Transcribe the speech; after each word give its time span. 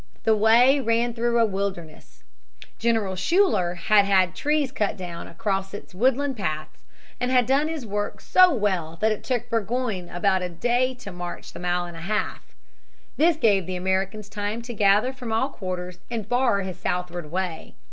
The 0.23 0.35
way 0.35 0.79
ran 0.79 1.13
through 1.13 1.37
a 1.37 1.45
wilderness. 1.45 2.23
General 2.79 3.15
Schuyler 3.15 3.75
had 3.75 4.05
had 4.05 4.33
trees 4.33 4.71
cut 4.71 4.97
down 4.97 5.27
across 5.27 5.75
its 5.75 5.93
woodland 5.93 6.37
paths 6.37 6.81
and 7.19 7.29
had 7.29 7.45
done 7.45 7.67
his 7.67 7.85
work 7.85 8.19
so 8.19 8.51
well 8.51 8.97
that 8.99 9.11
it 9.11 9.23
took 9.23 9.47
Burgoyne 9.47 10.09
about 10.09 10.41
a 10.41 10.49
day 10.49 10.95
to 10.95 11.11
march 11.11 11.55
a 11.55 11.59
mile 11.59 11.85
and 11.85 11.95
a 11.95 12.01
half. 12.01 12.55
This 13.17 13.37
gave 13.37 13.67
the 13.67 13.75
Americans 13.75 14.27
time 14.27 14.63
to 14.63 14.73
gather 14.73 15.13
from 15.13 15.31
all 15.31 15.49
quarters 15.49 15.99
and 16.09 16.27
bar 16.27 16.61
his 16.61 16.79
southward 16.79 17.29
way. 17.31 17.75